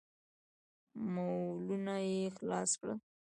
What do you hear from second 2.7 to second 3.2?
کړل.